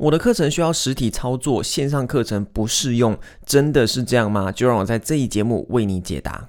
[0.00, 3.14] 我的课程需要实体操作，线上课程不适用，
[3.44, 4.50] 真的是这样吗？
[4.50, 6.48] 就让我在这一节目为你解答。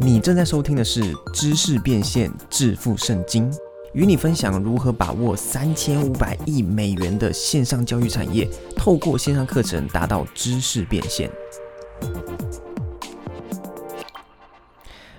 [0.00, 3.48] 你正在收听的是《知识变现致富圣经》，
[3.92, 11.30] 与你分享如何把握三千五百亿美元的线上教育产业，透过线上课程达到知识变现。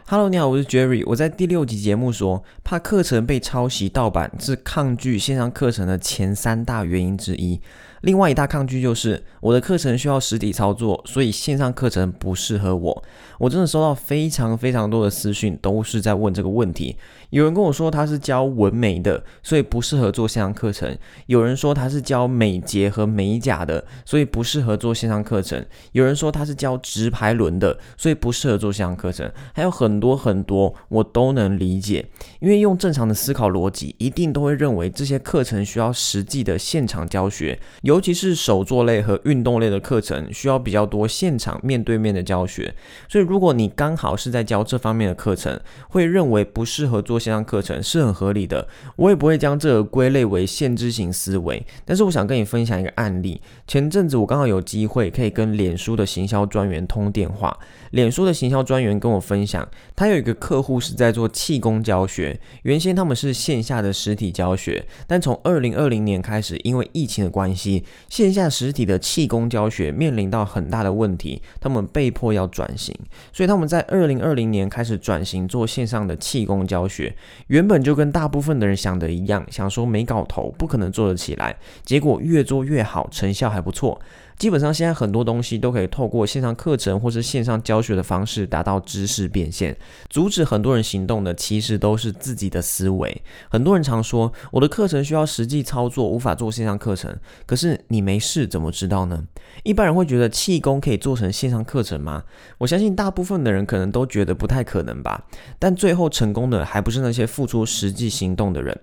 [0.08, 1.02] Hello，你好，我是 Jerry。
[1.08, 7.60] 我在第六集节目说，怕课程被抄袭盗版是抗拒线上课程的前三大原因之一。
[8.02, 13.04] 另外一大抗拒就是我的课程需要实体操作，所以线上课程不适合我。
[13.40, 16.96] 我真的收到非常非常多的私讯，都是在问这个问题。
[17.30, 20.96] 有人跟我说他是教纹眉的，所以不适合做线上课程；
[21.28, 25.62] 有人说他是教美睫和美甲的，所以不适合做线上课程；
[25.92, 29.30] 有人说他是教直排轮的，所以不适合做线上课程。
[29.54, 32.06] 还有很多很多，我都能理解，
[32.40, 37.60] 因为用正常的思考逻辑，一定都会认为这些课程需要实际的现场教学。
[37.82, 42.74] 尤其是手作类和运动类的课程，需要比较多现场面对面的教学。
[43.10, 45.60] 所以，如果你刚好是在教这方面的课程，
[45.90, 48.68] 会认为不适合做做线上课程是很合理的。
[48.98, 51.66] 我也不会将这个归类为限制型思维。
[51.86, 53.42] 但是，我想跟你分享一个案例。
[53.66, 57.58] 前阵子我刚好有机会可以跟脸书的行销专员通电话，
[57.92, 62.38] 脸书的行销专员跟我分享，他有一个客户是在做气功教学。
[62.64, 67.86] 原先他们是线下的实体教学，但从二零二零年开始，因为疫情的关系。
[68.10, 72.94] 线下实体的气功教学面临到很大的问题，他们被迫要转型，
[73.32, 77.05] 所以他们在二零二零年开始转型做线上的气功教学。
[77.48, 84.00] 原本就跟大部分的人想的一样，想说没搞头，不可能做得起来，结果越做越好，成效还不错。
[84.38, 89.76] 基本上现在很多东西都可以透过线上课程或是线上教学的方式达到知识变现。
[90.10, 93.22] 阻止很多人行动的其实都是自己的思维。
[93.50, 97.16] 很多人常说我的课程需要实际操作，无法做线上课程。
[97.46, 99.24] 可是你没试怎么知道呢？
[99.64, 102.26] 一般人会觉得气功可以做成线上课程吗？
[102.58, 105.26] 我相信大部分的人可能都觉得不太可能吧。
[105.58, 108.78] 但最后成功的还不是那些付出实际行动的人。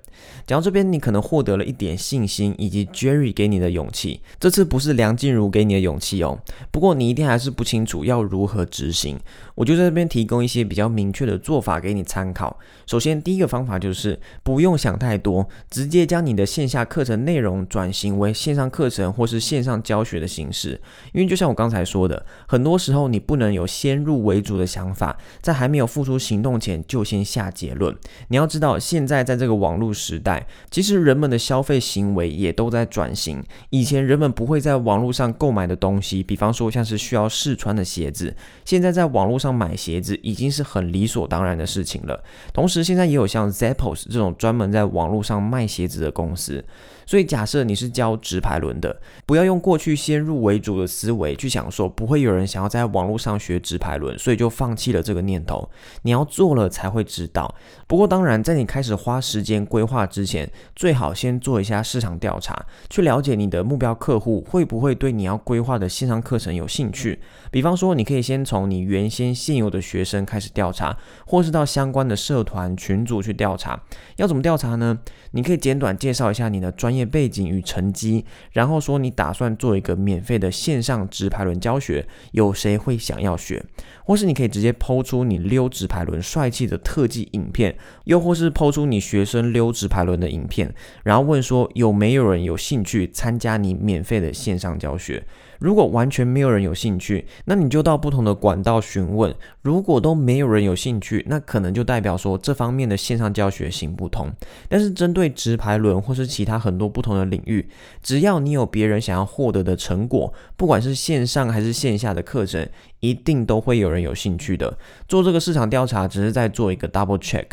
[0.47, 4.23] 讲到这边，你可能获得了一点信心，以及 Jerry 给你的勇气。
[4.41, 5.42] 这次不是梁静茹。
[5.49, 6.39] 给你的勇气哦，
[6.71, 9.19] 不过你一定还是不清楚要如何执行。
[9.55, 12.59] 我就在这边提供一些比较明确的做法给你参考。
[12.87, 20.81] 首先，第一个方法就是不用想太多，直接将你的线下课程内容转型为线上课程或是线上教学的形式。
[21.13, 27.95] 因为就像我刚才说的，很多时候你不能有先入为主的想法，在还没有付出行动前就先下结论。
[28.29, 33.43] 你要知道，现在在这个网络时代，其实人们的消费行为也都在转型。
[33.71, 38.35] 以前人们不会在网络上购买的东西，比方说像是需要试穿的鞋子，
[38.65, 42.23] 现在在网络上买鞋子已经是很理所当然的事情了。
[42.53, 46.65] 同时，现在也有像 Zappos 这种专门在网络上卖鞋子的公司。
[47.05, 55.69] 所以，假设你是教直排轮的，不要用过去先入为主的思维去想说不会有人想要在网络上学直排轮，所以就放弃了这个念头。
[56.03, 57.53] 你要做了才会知道。
[57.89, 67.21] 不过，当然，在你开始花时间规划之前，最好先做一下市场调查，去了解你的目标客户会不会对你你要规划的线上课程有兴趣。
[67.53, 73.81] 比方说，你可以先从你原先现有的学生开始调查，或是到相关的社团群组去调查。
[74.17, 74.99] 要怎么调查呢？
[75.31, 83.65] 你可以简短介绍一下你的专业背景与成绩，然后说你打算做一个免费的线上直排轮教学，有谁会想要学？
[84.05, 95.12] 或是你可以直接抛出你溜直排轮帅气的特技影片，又或是抛出你学生溜直排轮的影片，然后问说有没有人有兴趣参加你免费的线上教学？
[95.13, 95.21] Yeah.
[95.63, 99.33] 如果完全没有人有兴趣，那你就到不同的管道询问。
[99.63, 104.29] 如果都没有人有兴趣，那可能就代表说这方面的线上教学行不通。
[104.69, 107.69] 但是针对直排轮或是其他很多不同的领域，
[108.03, 112.69] 只要你有别人想要获得的成果，不管是线上还是线下的课程。
[113.03, 114.79] 一定都会有人有兴趣的。
[115.09, 117.45] 做这个市场调查只是在做一个 double check。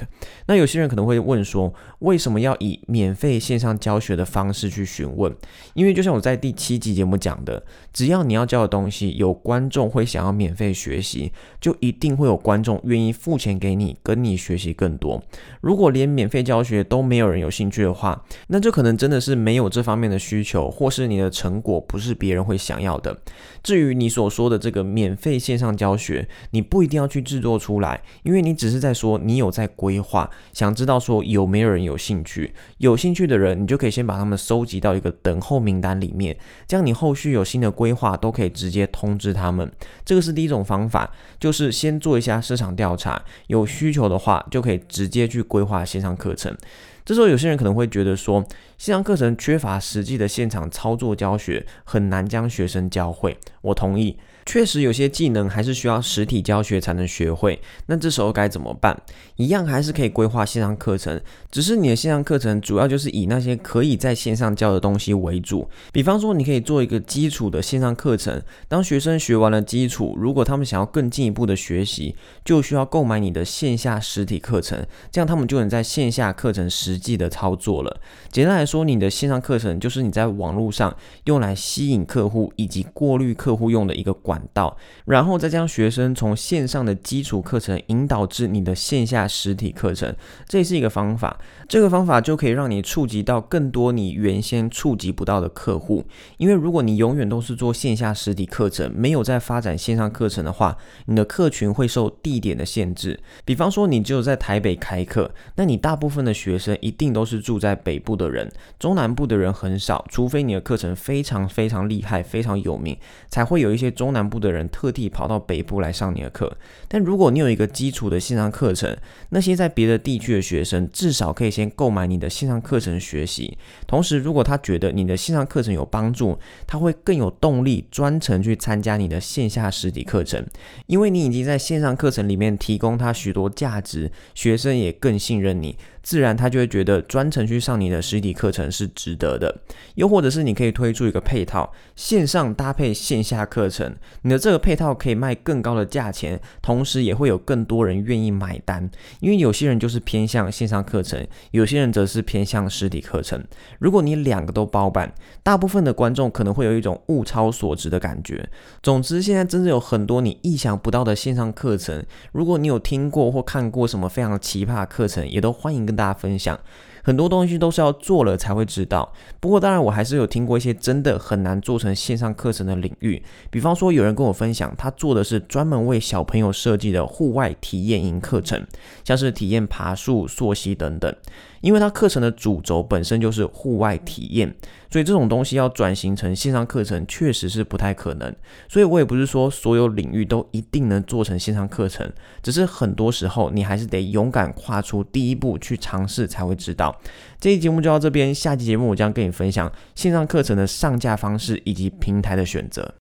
[0.45, 5.35] 那有些人可能会问说，为什么要以免费线上教学的方式去询问？
[5.73, 7.63] 因为就像我在第七集节目讲的，
[7.99, 15.21] 只要你要教的东西有观众会想要免费学习，就一定会有观众愿意付钱给你，跟你学习更多。
[15.59, 23.19] 如果连免费教学都没有人有兴趣的话，那就可能真的是没有这方面的需求，或是你的成果不是别人会想要的。
[23.61, 39.69] 至于你所说的这个免费，线上教学，你不一定要去制作出来，因为你只是在说你有在规划，想知道说有没有人有兴趣，有兴趣的人，你就可以先把他们收集到一个等候名单里面，这样你后续有新的规规划都可以直接通知他们。
[40.05, 41.09] 这个是第一种方法，
[41.39, 46.55] 就是先做一下市场调查，有需求的话就可以直接去规划线上课程。
[47.03, 48.45] 这时候有些人可能会觉得说，
[48.77, 53.35] 线上课程缺乏实际的现场操作教学，很难将学生教会。
[53.61, 54.15] 我同意。
[54.49, 58.99] 确实有些技能还是需要实体教学才能学会，那这时候该怎么办？
[59.35, 65.69] 一样还是可以规划线上课程，只是你的线上课程主要就是以那些可以在线上教的东西为主。
[65.93, 78.01] 比方说，你可以做一个基础的线上课程，当学生学完了基础，如果他们想要更进一步的学习，就需要购买你的线下实体课程，这样他们就能在线下课程实际的操作了。
[78.31, 84.38] 简单来说，你的线上课程就是你在网络上用来吸引客户以及过滤客户用的一个管。
[84.53, 90.15] 道，然后再将学生从线上的基础课程引导至你的线下实体课程，
[90.47, 91.39] 这也是一个方法。
[91.67, 96.03] 这个方法就可以让你触及到更多你原先触及不到的客户。
[96.37, 103.19] 因为如果你永远都是做线下实体课程，没有在发展线上课程的话，你的客群会受地点的限制。
[103.45, 112.97] 比方说，你只有在台北开课，那你大部分的学生一定都是住在北部的人，中南部的人很少，除非你的课程非常非常厉害、非常有名，
[113.29, 114.39] 才会有一些中南部。
[114.39, 118.95] 的人特地跑到北部来上你的课，但如果你有一个基础的线上课程，
[119.31, 123.57] 那些在别的地区的学生至少可以先购买你的线上课程学习。
[123.85, 130.45] 同时，如果他觉得你的线上课程有帮助，他会更有动力专程去参加你的线下实体课程，
[130.87, 135.75] 因为你已经在线上课程里面提供他许多价值，学生也更信任你。
[136.01, 139.61] 自然他就会觉得专程去上你的实体课程是值得的，
[139.95, 148.89] 又或者是你可以推出一个配套，线上搭配线下课程，你的这个配套可以卖更高的价钱，同时也会有更多人愿意买单，
[149.19, 153.43] 因为有些人就是偏向线上课程，有些人则是偏向实体课程。
[153.79, 158.47] 如果你两个都包办，大部分的观众可能会有一种物超所值的感觉。
[158.83, 165.79] 总之，现在真的有很多你意想不到的线上课程，如果你有听过或看过什么非常奇葩的课程，也都欢迎。
[165.89, 166.59] 跟大家分享
[167.03, 169.11] 很多东西都是要做了才会知道。
[169.39, 178.65] 不过当然我还是有听过一些真的很难做成线上课程的领域，比方说有人跟我分享，他做的是专门为小朋友设计的户外体验营课程，
[179.03, 181.13] 像是体验爬树、溯溪等等。
[181.61, 184.53] 因为它课程的主轴本身就是户外体验，
[184.89, 188.33] 所以这种东西要转型成线上课程确实是不太可能。
[188.67, 192.11] 所以我也不是说所有领域都一定能做成线上课程，
[192.41, 196.95] 只是很多时候你还是得勇敢跨出第一步去尝试才会知道。
[197.39, 202.98] 这期节目就到这边，下期节目我将跟你分享线上课程的上架方式以及平台的选择。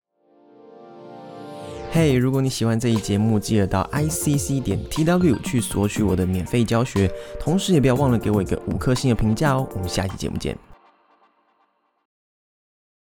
[1.91, 9.67] 嘿，如果你喜欢这一节目，记得到 i c c 点 t w 去索取我的免费教学，同时也不要忘了给我一个五颗星的评价哦。
[9.75, 10.57] 我们下期节目见。